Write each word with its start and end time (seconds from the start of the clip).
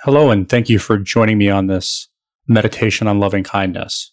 Hello, 0.00 0.30
and 0.30 0.46
thank 0.46 0.68
you 0.68 0.78
for 0.78 0.98
joining 0.98 1.38
me 1.38 1.48
on 1.48 1.68
this 1.68 2.08
meditation 2.46 3.08
on 3.08 3.18
loving 3.18 3.42
kindness. 3.42 4.12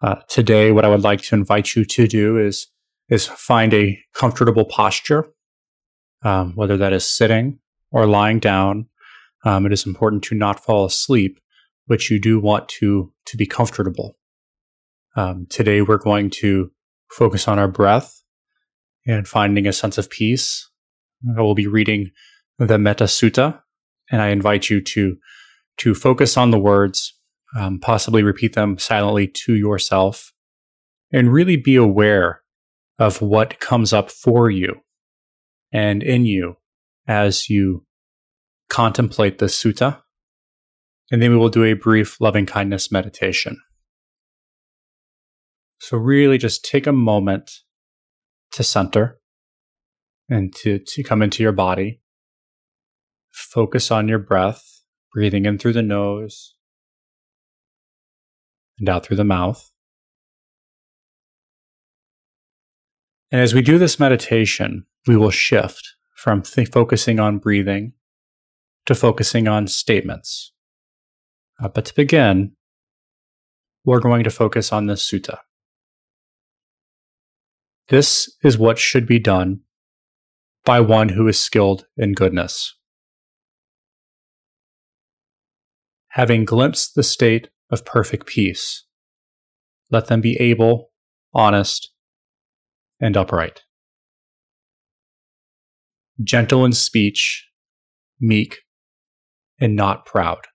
Uh, 0.00 0.14
today, 0.28 0.70
what 0.70 0.84
I 0.84 0.88
would 0.88 1.02
like 1.02 1.20
to 1.22 1.34
invite 1.34 1.74
you 1.74 1.84
to 1.84 2.06
do 2.06 2.38
is 2.38 2.68
is 3.08 3.26
find 3.26 3.74
a 3.74 3.98
comfortable 4.14 4.64
posture, 4.64 5.26
um, 6.22 6.52
whether 6.54 6.76
that 6.76 6.92
is 6.92 7.04
sitting 7.04 7.58
or 7.90 8.06
lying 8.06 8.38
down. 8.38 8.86
Um, 9.44 9.66
it 9.66 9.72
is 9.72 9.84
important 9.84 10.22
to 10.24 10.36
not 10.36 10.60
fall 10.60 10.84
asleep, 10.84 11.40
but 11.88 12.08
you 12.08 12.20
do 12.20 12.38
want 12.38 12.68
to 12.80 13.12
to 13.26 13.36
be 13.36 13.46
comfortable. 13.46 14.16
Um, 15.16 15.46
today, 15.50 15.82
we're 15.82 15.98
going 15.98 16.30
to 16.30 16.70
focus 17.10 17.48
on 17.48 17.58
our 17.58 17.68
breath 17.68 18.22
and 19.04 19.26
finding 19.26 19.66
a 19.66 19.72
sense 19.72 19.98
of 19.98 20.08
peace. 20.08 20.70
I 21.36 21.40
will 21.40 21.56
be 21.56 21.66
reading 21.66 22.12
the 22.60 22.78
Metta 22.78 23.04
Sutta, 23.04 23.60
and 24.10 24.22
I 24.22 24.28
invite 24.28 24.70
you 24.70 24.80
to 24.80 25.16
to 25.78 25.94
focus 25.94 26.36
on 26.38 26.50
the 26.50 26.58
words, 26.58 27.12
um, 27.56 27.78
possibly 27.78 28.22
repeat 28.22 28.54
them 28.54 28.78
silently 28.78 29.26
to 29.28 29.54
yourself, 29.54 30.32
and 31.12 31.32
really 31.32 31.56
be 31.56 31.76
aware 31.76 32.42
of 32.98 33.20
what 33.20 33.60
comes 33.60 33.92
up 33.92 34.10
for 34.10 34.50
you 34.50 34.80
and 35.72 36.02
in 36.02 36.24
you 36.24 36.56
as 37.06 37.50
you 37.50 37.84
contemplate 38.68 39.38
the 39.38 39.46
sutta. 39.46 40.00
And 41.10 41.22
then 41.22 41.30
we 41.30 41.36
will 41.36 41.50
do 41.50 41.64
a 41.64 41.74
brief 41.74 42.20
loving 42.20 42.46
kindness 42.46 42.90
meditation. 42.90 43.60
So, 45.78 45.96
really, 45.96 46.38
just 46.38 46.64
take 46.64 46.86
a 46.86 46.92
moment 46.92 47.50
to 48.52 48.64
center 48.64 49.20
and 50.28 50.54
to, 50.56 50.78
to 50.78 51.02
come 51.02 51.22
into 51.22 51.42
your 51.42 51.52
body. 51.52 52.00
Focus 53.56 53.90
on 53.90 54.06
your 54.06 54.18
breath, 54.18 54.82
breathing 55.14 55.46
in 55.46 55.56
through 55.56 55.72
the 55.72 55.80
nose 55.80 56.56
and 58.78 58.86
out 58.86 59.06
through 59.06 59.16
the 59.16 59.24
mouth. 59.24 59.72
And 63.32 63.40
as 63.40 63.54
we 63.54 63.62
do 63.62 63.78
this 63.78 63.98
meditation, 63.98 64.84
we 65.06 65.16
will 65.16 65.30
shift 65.30 65.94
from 66.14 66.42
th- 66.42 66.68
focusing 66.68 67.18
on 67.18 67.38
breathing 67.38 67.94
to 68.84 68.94
focusing 68.94 69.48
on 69.48 69.68
statements. 69.68 70.52
Uh, 71.58 71.68
but 71.68 71.86
to 71.86 71.94
begin, 71.94 72.52
we're 73.86 74.00
going 74.00 74.22
to 74.24 74.30
focus 74.30 74.70
on 74.70 74.84
the 74.84 74.96
sutta. 74.96 75.38
This 77.88 78.36
is 78.44 78.58
what 78.58 78.78
should 78.78 79.06
be 79.06 79.18
done 79.18 79.60
by 80.66 80.80
one 80.80 81.08
who 81.08 81.26
is 81.26 81.40
skilled 81.40 81.86
in 81.96 82.12
goodness. 82.12 82.74
Having 86.16 86.46
glimpsed 86.46 86.94
the 86.94 87.02
state 87.02 87.50
of 87.70 87.84
perfect 87.84 88.26
peace, 88.26 88.86
let 89.90 90.06
them 90.06 90.22
be 90.22 90.34
able, 90.40 90.90
honest, 91.34 91.92
and 92.98 93.18
upright. 93.18 93.64
Gentle 96.24 96.64
in 96.64 96.72
speech, 96.72 97.50
meek, 98.18 98.60
and 99.60 99.76
not 99.76 100.06
proud. 100.06 100.46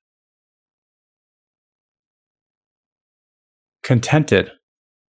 Contented 3.84 4.50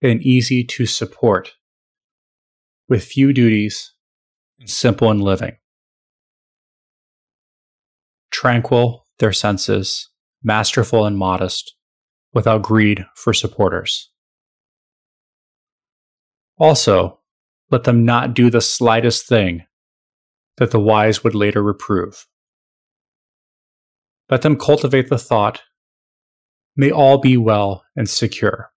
and 0.02 0.20
easy 0.20 0.62
to 0.64 0.84
support, 0.84 1.54
with 2.90 3.02
few 3.02 3.32
duties 3.32 3.94
and 4.60 4.68
simple 4.68 5.10
in 5.10 5.18
living. 5.18 5.56
Tranquil 8.30 9.06
their 9.18 9.32
senses, 9.32 10.10
masterful 10.42 11.06
and 11.06 11.16
modest, 11.16 11.74
without 12.32 12.62
greed 12.62 13.04
for 13.14 13.32
supporters. 13.32 14.10
Also, 16.58 17.20
let 17.70 17.84
them 17.84 18.04
not 18.04 18.34
do 18.34 18.50
the 18.50 18.60
slightest 18.60 19.26
thing 19.26 19.64
that 20.58 20.70
the 20.70 20.80
wise 20.80 21.24
would 21.24 21.34
later 21.34 21.62
reprove. 21.62 22.26
Let 24.30 24.42
them 24.42 24.56
cultivate 24.56 25.08
the 25.08 25.18
thought, 25.18 25.62
may 26.76 26.90
all 26.90 27.18
be 27.18 27.36
well 27.36 27.84
and 27.96 28.08
secure. 28.08 28.70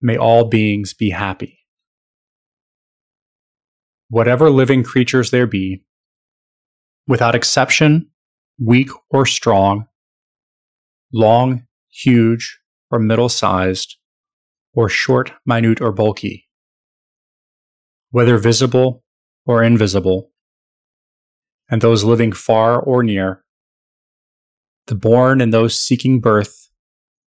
May 0.00 0.16
all 0.16 0.46
beings 0.46 0.94
be 0.94 1.10
happy. 1.10 1.58
Whatever 4.08 4.50
living 4.50 4.82
creatures 4.82 5.30
there 5.30 5.46
be, 5.46 5.84
without 7.06 7.34
exception, 7.34 8.10
weak 8.58 8.90
or 9.10 9.26
strong, 9.26 9.86
long, 11.12 11.66
huge, 11.90 12.58
or 12.90 12.98
middle 12.98 13.28
sized, 13.28 13.96
or 14.74 14.88
short, 14.88 15.32
minute, 15.44 15.80
or 15.80 15.92
bulky, 15.92 16.48
whether 18.10 18.38
visible 18.38 19.04
or 19.44 19.62
invisible, 19.62 20.30
and 21.70 21.80
those 21.80 22.04
living 22.04 22.32
far 22.32 22.80
or 22.80 23.02
near, 23.02 23.44
the 24.86 24.94
born 24.94 25.40
and 25.40 25.52
those 25.52 25.78
seeking 25.78 26.20
birth, 26.20 26.68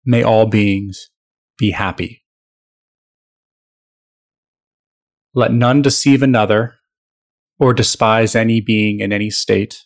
may 0.04 0.22
all 0.22 0.46
beings 0.46 1.10
be 1.58 1.70
happy. 1.70 2.22
Let 5.34 5.52
none 5.52 5.82
deceive 5.82 6.22
another 6.22 6.76
or 7.58 7.74
despise 7.74 8.34
any 8.34 8.60
being 8.60 9.00
in 9.00 9.12
any 9.12 9.30
state. 9.30 9.84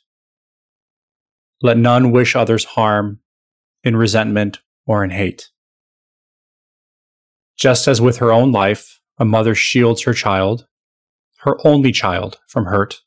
Let 1.63 1.79
none 1.79 2.11
wish 2.11 2.37
others 2.37 2.65
harm 2.65 3.21
in 3.83 3.97
resentment 3.97 4.61
or 4.87 5.05
in 5.05 5.11
hate. 5.11 5.49
Just 7.57 7.89
as 7.89 8.01
with 8.01 8.19
her 8.19 8.33
own 8.33 8.53
life, 8.53 9.01
a 9.19 9.25
mother 9.25 9.55
shields 9.55 10.03
her 10.03 10.15
child, 10.15 10.67
her 11.41 11.59
only 11.67 11.93
child, 11.93 12.39
from 12.49 12.67
hurt, 12.67 13.01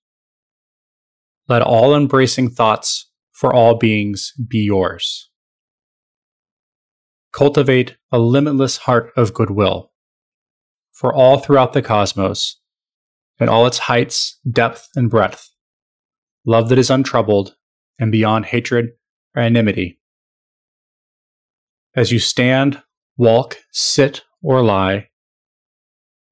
let 1.48 1.62
all 1.62 1.96
embracing 1.96 2.50
thoughts 2.50 3.10
for 3.32 3.54
all 3.54 3.76
beings 3.76 4.34
be 4.48 4.60
yours. 4.60 5.30
Cultivate 7.34 7.98
a 8.12 8.20
limitless 8.20 8.78
heart 8.78 9.12
of 9.16 9.34
goodwill 9.34 9.92
for 10.92 11.14
all 11.14 11.40
throughout 11.40 11.74
the 11.74 11.82
cosmos, 11.82 12.60
in 13.40 13.50
all 13.50 13.66
its 13.66 13.80
heights, 13.80 14.38
depth, 14.50 14.90
and 14.96 15.10
breadth. 15.10 15.50
Love 16.46 16.70
that 16.70 16.78
is 16.78 16.90
untroubled 16.90 17.56
and 17.98 18.12
beyond 18.12 18.46
hatred 18.46 18.90
or 19.36 19.42
enmity 19.42 20.01
as 21.96 22.12
you 22.12 22.20
stand, 22.20 22.82
walk, 23.18 23.58
sit, 23.72 24.22
or 24.42 24.62
lie, 24.62 25.08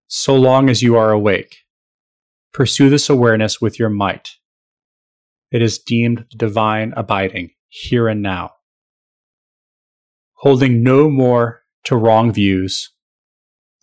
so 0.07 0.35
long 0.35 0.69
as 0.69 0.81
you 0.81 0.95
are 0.95 1.11
awake. 1.11 1.57
Pursue 2.53 2.89
this 2.89 3.09
awareness 3.09 3.61
with 3.61 3.77
your 3.77 3.89
might. 3.89 4.31
It 5.51 5.61
is 5.61 5.79
deemed 5.79 6.25
divine 6.35 6.93
abiding 6.95 7.51
here 7.67 8.07
and 8.07 8.21
now. 8.21 8.51
Holding 10.35 10.81
no 10.83 11.09
more 11.09 11.63
to 11.85 11.95
wrong 11.95 12.31
views, 12.31 12.91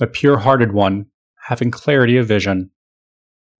a 0.00 0.06
pure 0.06 0.38
hearted 0.38 0.72
one, 0.72 1.06
having 1.48 1.70
clarity 1.70 2.16
of 2.16 2.26
vision, 2.26 2.70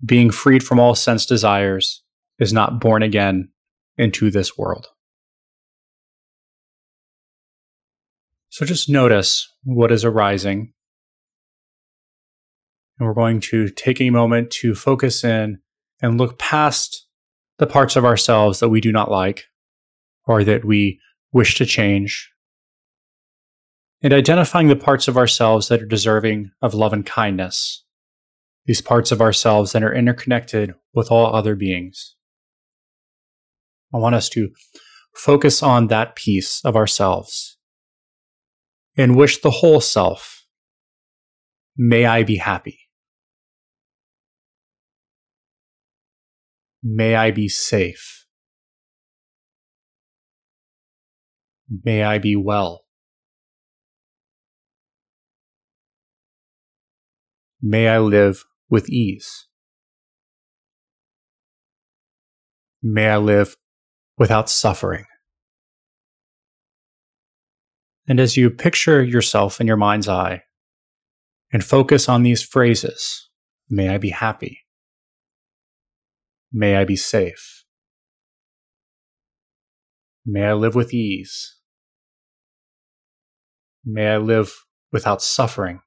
being 0.05 0.31
freed 0.31 0.62
from 0.62 0.78
all 0.78 0.94
sense 0.94 1.25
desires, 1.26 2.03
is 2.38 2.53
not 2.53 2.81
born 2.81 3.03
again 3.03 3.50
into 3.97 4.31
this 4.31 4.59
world. 4.59 4.88
So 8.56 8.65
just 8.65 8.89
notice 8.89 9.53
what 9.65 9.93
is 9.93 10.03
arising. 10.03 10.72
And 12.99 13.06
we're 13.06 13.12
going 13.12 13.41
to 13.41 13.69
take 13.69 14.00
a 14.00 14.09
moment 14.09 14.50
to 14.53 14.75
focus 14.75 15.25
in 15.25 15.59
and 16.00 16.17
look 16.17 16.39
past 16.39 17.06
the 17.59 17.67
parts 17.67 17.97
of 17.97 18.06
ourselves 18.06 18.61
that 18.61 18.71
we 18.71 18.81
do 18.81 18.93
not 18.93 19.11
like 19.11 19.44
or 20.25 20.43
that 20.43 20.64
we 20.64 20.99
wish 21.32 21.56
to 21.56 21.67
change. 21.67 22.32
And 24.00 24.14
identifying 24.14 24.69
the 24.69 24.75
parts 24.75 25.06
of 25.06 25.19
ourselves 25.19 25.69
that 25.69 25.82
are 25.82 25.87
deserving 25.87 26.50
of 26.62 26.73
love 26.73 26.94
and 26.94 27.05
kindness, 27.05 27.85
these 28.64 28.81
parts 28.81 29.12
of 29.12 29.20
ourselves 29.20 29.73
that 29.73 29.82
are 29.82 29.94
interconnected 29.94 30.75
with 30.94 31.11
all 31.11 31.37
other 31.37 31.56
beings. 31.56 32.17
I 33.93 33.99
want 33.99 34.14
us 34.14 34.31
to 34.31 34.49
focus 35.14 35.62
on 35.62 35.88
that 35.88 36.17
piece 36.17 36.64
of 36.64 36.75
ourselves 36.75 37.56
and 38.96 39.16
wish 39.16 39.40
the 39.40 39.50
whole 39.50 39.81
self, 39.81 40.46
may 41.76 42.06
I 42.06 42.22
be 42.22 42.37
happy. 42.37 42.81
May 46.82 47.14
I 47.14 47.31
be 47.31 47.48
safe. 47.48 48.26
May 51.84 52.04
I 52.04 52.19
be 52.19 52.37
well. 52.37 52.84
May 57.60 57.88
I 57.88 57.99
live 57.99 58.44
with 58.70 58.88
ease. 58.88 59.49
May 62.82 63.08
I 63.08 63.16
live 63.16 63.56
without 64.16 64.49
suffering. 64.49 65.06
And 68.08 68.20
as 68.20 68.37
you 68.37 68.50
picture 68.50 69.03
yourself 69.03 69.61
in 69.61 69.67
your 69.67 69.76
mind's 69.76 70.08
eye 70.08 70.43
and 71.53 71.64
focus 71.64 72.08
on 72.08 72.23
these 72.23 72.43
phrases, 72.43 73.29
may 73.69 73.88
I 73.88 73.99
be 73.99 74.11
happy. 74.11 74.61
May 76.53 76.76
I 76.76 76.85
be 76.85 76.97
safe. 76.97 77.64
May 80.25 80.44
I 80.44 80.55
live 80.55 80.75
with 80.75 80.94
ease. 80.94 81.56
May 83.85 84.09
I 84.09 84.17
live 84.19 84.55
without 84.93 85.23
suffering. 85.23 85.81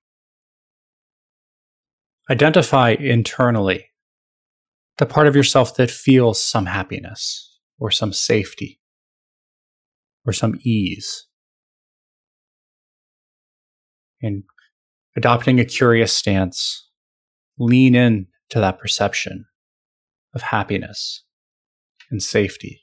Identify 2.30 2.92
internally 2.92 3.88
the 4.98 5.06
part 5.06 5.28
of 5.28 5.36
yourself 5.36 5.76
that 5.76 5.90
feels 5.90 6.42
some 6.44 6.66
happiness 6.66 7.58
or 7.80 7.90
some 7.92 8.14
safety 8.14 8.80
or 10.26 10.34
some 10.34 10.60
ease. 10.64 11.26
And 14.22 14.44
adopting 15.16 15.60
a 15.60 15.66
curious 15.66 16.14
stance, 16.14 16.90
lean 17.58 17.96
in 17.96 18.28
to 18.50 18.60
that 18.60 18.80
perception 18.80 19.46
of 20.34 20.42
happiness 20.42 21.24
and 22.12 22.22
safety, 22.22 22.82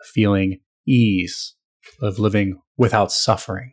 of 0.00 0.06
feeling 0.06 0.60
ease, 0.86 1.54
of 2.00 2.18
living 2.18 2.60
without 2.76 3.12
suffering. 3.12 3.72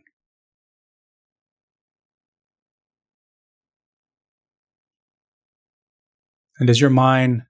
And 6.58 6.70
as 6.70 6.80
your 6.80 6.90
mind 6.90 7.42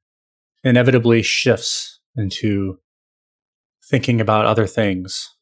inevitably 0.62 1.22
shifts 1.22 2.00
into 2.16 2.78
thinking 3.84 4.20
about 4.20 4.46
other 4.46 4.66
things, 4.66 5.33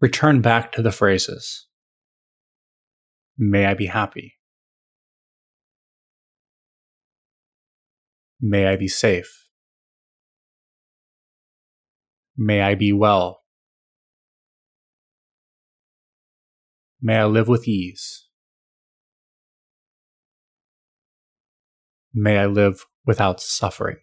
return 0.00 0.40
back 0.40 0.72
to 0.72 0.82
the 0.82 0.92
phrases 0.92 1.66
May 3.38 3.66
I 3.66 3.74
be 3.74 3.86
happy. 3.86 4.36
May 8.40 8.66
I 8.66 8.76
be 8.76 8.88
safe. 8.88 9.48
May 12.36 12.62
I 12.62 12.74
be 12.74 12.92
well. 12.92 13.42
May 17.02 17.18
I 17.18 17.26
live 17.26 17.48
with 17.48 17.68
ease. 17.68 18.26
May 22.14 22.38
I 22.38 22.46
live 22.46 22.86
without 23.04 23.40
suffering. 23.40 23.98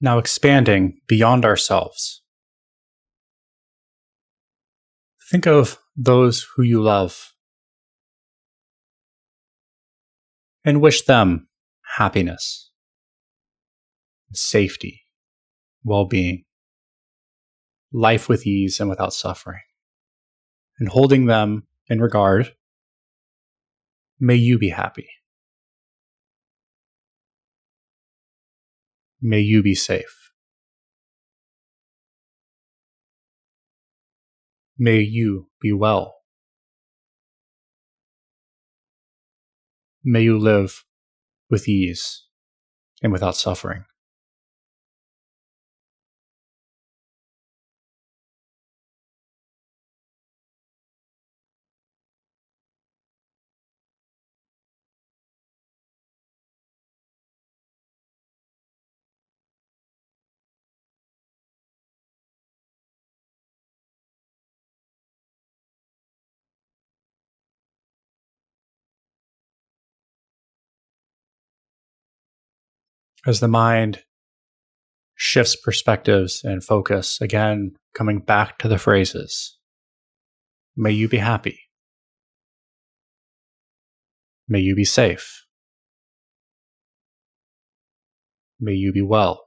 Now 0.00 0.18
expanding 0.18 1.00
beyond 1.06 1.44
ourselves. 1.44 2.22
Think 5.30 5.46
of 5.46 5.78
those 5.96 6.46
who 6.56 6.62
you 6.62 6.82
love 6.82 7.34
and 10.64 10.80
wish 10.80 11.02
them 11.02 11.48
happiness, 11.96 12.70
safety, 14.32 15.02
well 15.84 16.06
being, 16.06 16.44
life 17.92 18.28
with 18.28 18.46
ease 18.46 18.80
and 18.80 18.88
without 18.88 19.12
suffering. 19.12 19.60
And 20.78 20.88
holding 20.88 21.26
them 21.26 21.66
in 21.88 22.00
regard, 22.00 22.54
may 24.18 24.36
you 24.36 24.58
be 24.58 24.70
happy. 24.70 25.08
May 29.22 29.40
you 29.40 29.62
be 29.62 29.74
safe. 29.74 30.32
May 34.78 35.00
you 35.00 35.48
be 35.60 35.72
well. 35.72 36.16
May 40.02 40.22
you 40.22 40.38
live 40.38 40.84
with 41.50 41.68
ease 41.68 42.24
and 43.02 43.12
without 43.12 43.36
suffering. 43.36 43.84
As 73.26 73.40
the 73.40 73.48
mind 73.48 74.02
shifts 75.14 75.56
perspectives 75.56 76.42
and 76.44 76.64
focus, 76.64 77.20
again, 77.20 77.72
coming 77.94 78.20
back 78.20 78.58
to 78.58 78.68
the 78.68 78.78
phrases 78.78 79.58
May 80.76 80.92
you 80.92 81.08
be 81.08 81.18
happy. 81.18 81.60
May 84.48 84.60
you 84.60 84.74
be 84.74 84.84
safe. 84.84 85.44
May 88.58 88.72
you 88.72 88.92
be 88.92 89.02
well. 89.02 89.44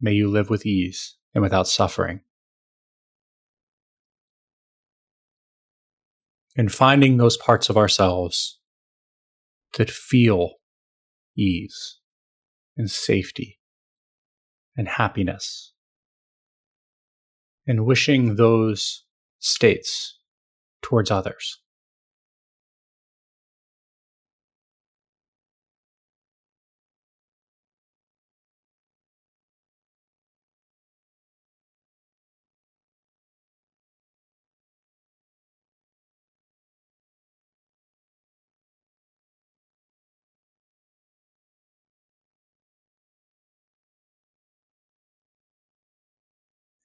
May 0.00 0.12
you 0.12 0.28
live 0.28 0.50
with 0.50 0.66
ease 0.66 1.16
and 1.34 1.42
without 1.42 1.68
suffering. 1.68 2.22
And 6.56 6.72
finding 6.72 7.16
those 7.16 7.36
parts 7.36 7.68
of 7.68 7.76
ourselves 7.76 8.58
that 9.76 9.90
feel 9.90 10.54
ease 11.36 11.98
and 12.76 12.90
safety 12.90 13.58
and 14.76 14.88
happiness. 14.88 15.72
And 17.66 17.86
wishing 17.86 18.36
those 18.36 19.04
states 19.38 20.18
towards 20.82 21.10
others. 21.10 21.60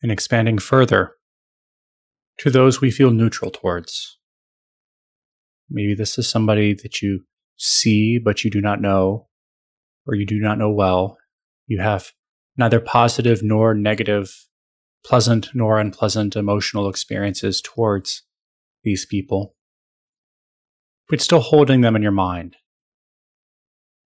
And 0.01 0.11
expanding 0.11 0.57
further 0.57 1.15
to 2.39 2.49
those 2.49 2.79
we 2.79 2.91
feel 2.91 3.11
neutral 3.11 3.51
towards. 3.51 4.17
Maybe 5.69 5.93
this 5.93 6.17
is 6.17 6.29
somebody 6.29 6.73
that 6.73 7.01
you 7.01 7.25
see 7.57 8.17
but 8.17 8.43
you 8.43 8.49
do 8.49 8.61
not 8.61 8.81
know, 8.81 9.27
or 10.07 10.15
you 10.15 10.25
do 10.25 10.39
not 10.39 10.57
know 10.57 10.71
well. 10.71 11.17
You 11.67 11.79
have 11.79 12.11
neither 12.57 12.79
positive 12.79 13.43
nor 13.43 13.73
negative, 13.73 14.47
pleasant 15.05 15.49
nor 15.53 15.79
unpleasant 15.79 16.35
emotional 16.35 16.89
experiences 16.89 17.61
towards 17.61 18.23
these 18.83 19.05
people, 19.05 19.55
but 21.09 21.21
still 21.21 21.41
holding 21.41 21.81
them 21.81 21.95
in 21.95 22.01
your 22.01 22.11
mind. 22.11 22.55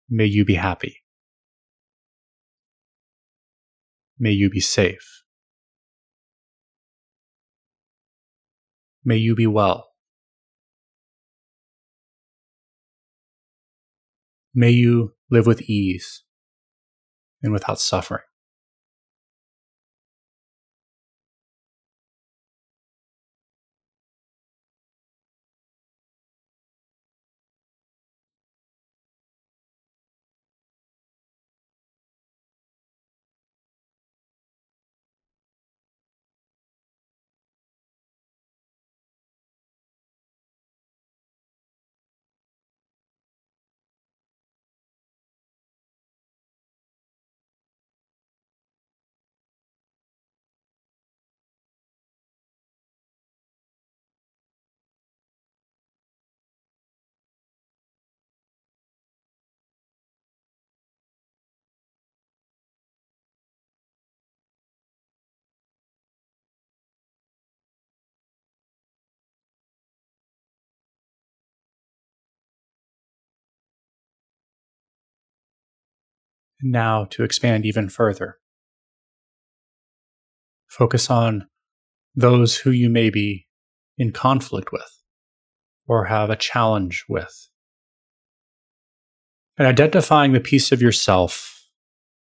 May 0.09 0.27
you 0.27 0.45
be 0.45 0.55
happy. 0.55 0.99
May 4.19 4.31
you 4.31 4.49
be 4.49 4.61
safe. 4.61 5.22
May 9.04 9.16
you 9.16 9.35
be 9.35 9.47
well. 9.47 9.88
May 14.54 14.71
you 14.71 15.14
live 15.30 15.47
with 15.47 15.62
ease 15.62 16.25
and 17.42 17.52
without 17.52 17.80
suffering. 17.80 18.23
Now 76.62 77.04
to 77.07 77.25
expand 77.25 77.66
even 77.66 77.88
further. 77.88 78.38
Focus 80.69 81.11
on 81.11 81.49
those 82.14 82.57
who 82.59 82.71
you 82.71 82.88
may 82.88 83.11
be 83.11 83.47
in 83.99 84.12
conflict 84.12 84.73
with 84.73 84.99
or 85.87 86.07
have 86.07 86.31
a 86.31 86.37
challenge 86.37 87.04
with. 87.09 87.49
And 89.59 89.66
identifying 89.66 90.33
the 90.33 90.40
piece 90.40 90.73
of 90.73 90.81
yourself 90.81 91.69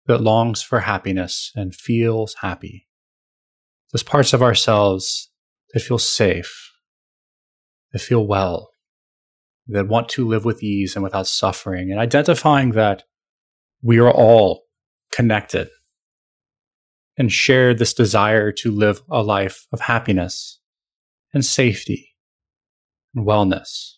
that 0.06 0.20
longs 0.20 0.62
for 0.62 0.80
happiness 0.80 1.52
and 1.54 1.74
feels 1.74 2.34
happy. 2.40 2.88
Those 3.92 4.02
parts 4.02 4.32
of 4.32 4.42
ourselves 4.42 5.30
that 5.72 5.80
feel 5.80 5.98
safe, 5.98 6.72
that 7.92 8.00
feel 8.00 8.26
well, 8.26 8.70
that 9.68 9.88
want 9.88 10.08
to 10.10 10.26
live 10.26 10.44
with 10.44 10.62
ease 10.62 10.96
and 10.96 11.04
without 11.04 11.26
suffering, 11.26 11.90
and 11.90 12.00
identifying 12.00 12.72
that 12.72 13.04
we 13.82 13.98
are 13.98 14.10
all 14.10 14.64
connected 15.12 15.68
and 17.16 17.32
share 17.32 17.74
this 17.74 17.92
desire 17.92 18.52
to 18.52 18.70
live 18.70 19.02
a 19.10 19.22
life 19.22 19.66
of 19.72 19.80
happiness 19.80 20.60
and 21.32 21.44
safety 21.44 22.14
and 23.14 23.26
wellness. 23.26 23.94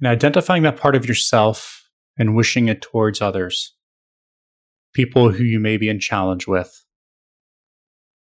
And 0.00 0.08
identifying 0.08 0.62
that 0.62 0.76
part 0.76 0.94
of 0.94 1.06
yourself 1.06 1.90
and 2.18 2.34
wishing 2.36 2.68
it 2.68 2.82
towards 2.82 3.20
others, 3.20 3.74
people 4.92 5.30
who 5.32 5.44
you 5.44 5.60
may 5.60 5.76
be 5.76 5.88
in 5.88 6.00
challenge 6.00 6.46
with. 6.46 6.84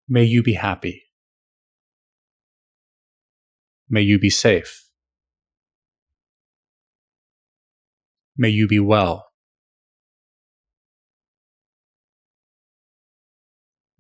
May 0.09 0.25
you 0.25 0.43
be 0.43 0.55
happy. 0.55 1.03
May 3.89 4.03
you 4.03 4.19
be 4.19 4.31
safe. 4.31 4.85
May 8.37 8.51
you 8.51 8.69
be 8.69 8.81
well. 8.81 9.26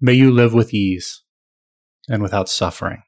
May 0.01 0.13
you 0.13 0.31
live 0.31 0.53
with 0.53 0.75
ease 0.75 1.23
and 2.09 2.23
without 2.23 2.49
suffering. 2.49 3.03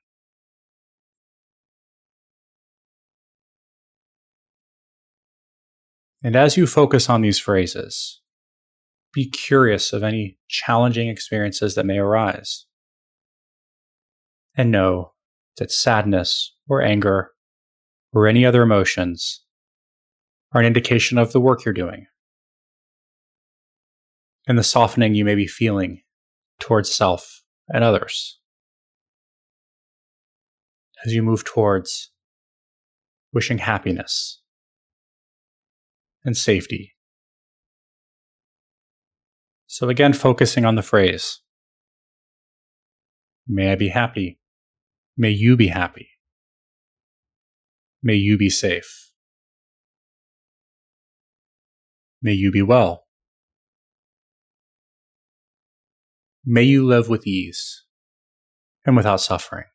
And 6.22 6.34
as 6.34 6.56
you 6.56 6.66
focus 6.66 7.08
on 7.08 7.20
these 7.20 7.38
phrases, 7.38 8.20
be 9.12 9.28
curious 9.28 9.92
of 9.92 10.02
any 10.02 10.38
challenging 10.48 11.08
experiences 11.08 11.74
that 11.74 11.86
may 11.86 11.98
arise. 11.98 12.66
And 14.56 14.70
know 14.70 15.12
that 15.58 15.70
sadness 15.70 16.54
or 16.68 16.82
anger 16.82 17.30
or 18.12 18.26
any 18.26 18.44
other 18.44 18.62
emotions 18.62 19.44
are 20.52 20.60
an 20.60 20.66
indication 20.66 21.18
of 21.18 21.32
the 21.32 21.40
work 21.40 21.64
you're 21.64 21.74
doing 21.74 22.06
and 24.46 24.58
the 24.58 24.64
softening 24.64 25.14
you 25.14 25.24
may 25.24 25.34
be 25.34 25.46
feeling 25.46 26.00
towards 26.58 26.92
self 26.92 27.42
and 27.68 27.84
others 27.84 28.38
as 31.04 31.12
you 31.12 31.22
move 31.22 31.44
towards 31.44 32.10
wishing 33.32 33.58
happiness 33.58 34.40
and 36.24 36.36
safety. 36.36 36.94
So, 39.66 39.88
again, 39.88 40.12
focusing 40.12 40.64
on 40.64 40.74
the 40.76 40.82
phrase 40.82 41.40
May 43.50 43.72
I 43.72 43.76
be 43.76 43.88
happy. 43.88 44.38
May 45.16 45.30
you 45.30 45.56
be 45.56 45.68
happy. 45.68 46.10
May 48.02 48.14
you 48.14 48.36
be 48.36 48.50
safe. 48.50 49.10
May 52.20 52.34
you 52.34 52.52
be 52.52 52.62
well. 52.62 53.07
May 56.50 56.62
you 56.62 56.86
live 56.86 57.10
with 57.10 57.26
ease 57.26 57.84
and 58.86 58.96
without 58.96 59.20
suffering. 59.20 59.66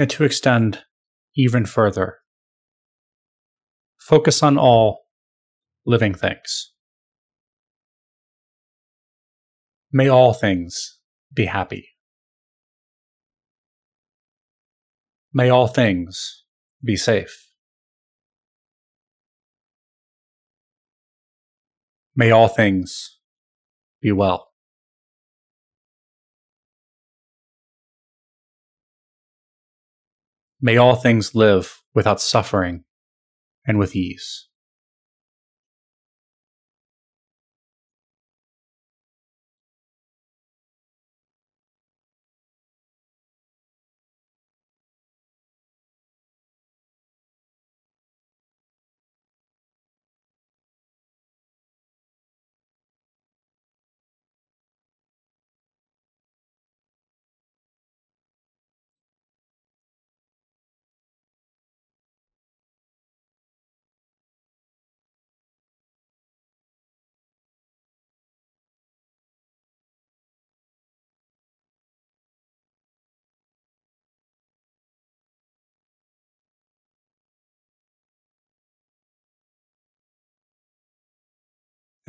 And 0.00 0.10
to 0.10 0.24
extend 0.24 0.80
even 1.36 1.64
further, 1.64 2.16
focus 4.00 4.42
on 4.42 4.58
all 4.58 5.06
living 5.86 6.12
things. 6.12 6.72
May 9.92 10.08
all 10.08 10.32
things 10.32 10.98
be 11.32 11.44
happy. 11.44 11.89
May 15.32 15.48
all 15.48 15.68
things 15.68 16.44
be 16.82 16.96
safe. 16.96 17.50
May 22.16 22.30
all 22.32 22.48
things 22.48 23.18
be 24.02 24.10
well. 24.12 24.48
May 30.60 30.76
all 30.76 30.96
things 30.96 31.34
live 31.34 31.80
without 31.94 32.20
suffering 32.20 32.84
and 33.64 33.78
with 33.78 33.96
ease. 33.96 34.49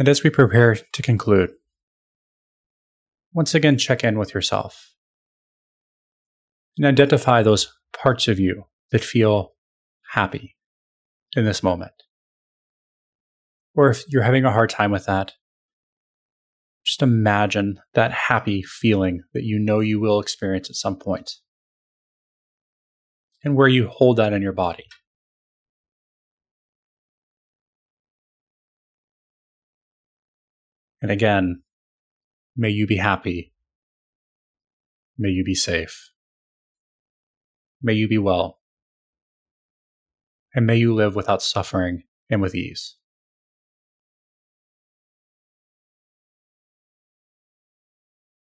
And 0.02 0.10
as 0.10 0.24
we 0.24 0.32
prepare 0.32 0.74
to 0.94 1.02
conclude, 1.04 1.52
once 3.36 3.54
again 3.54 3.78
check 3.78 4.04
in 4.04 4.18
with 4.18 4.34
yourself 4.34 4.96
and 6.76 6.88
identify 6.88 7.44
those 7.44 7.72
parts 7.94 8.28
of 8.28 8.40
you 8.40 8.64
that 8.90 9.04
feel 9.04 9.54
happy 10.14 10.58
in 11.36 11.46
this 11.46 11.62
moment. 11.62 11.92
Or 13.76 13.92
if 13.92 14.04
you're 14.08 14.24
having 14.24 14.44
a 14.44 14.52
hard 14.52 14.72
time 14.72 14.90
with 14.90 15.06
that, 15.06 15.34
just 16.84 17.04
imagine 17.04 17.80
that 17.94 18.12
happy 18.12 18.64
feeling 18.64 19.22
that 19.36 19.44
you 19.44 19.60
know 19.60 19.82
you 19.82 20.00
will 20.00 20.20
experience 20.20 20.68
at 20.68 20.78
some 20.78 20.96
point 20.96 21.34
and 23.44 23.56
where 23.56 23.68
you 23.68 23.88
hold 23.88 24.18
that 24.18 24.34
in 24.34 24.42
your 24.42 24.52
body. 24.52 24.86
And 31.02 31.12
again, 31.12 31.64
may 32.56 32.70
you 32.70 32.86
be 32.86 32.98
happy. 32.98 33.54
May 35.18 35.30
you 35.30 35.44
be 35.44 35.56
safe. 35.56 36.12
May 37.82 37.94
you 37.94 38.08
be 38.08 38.18
well. 38.18 38.60
And 40.54 40.68
may 40.68 40.76
you 40.78 40.94
live 40.94 41.16
without 41.16 41.42
suffering 41.42 42.04
and 42.30 42.42
with 42.42 42.54
ease. 42.54 42.98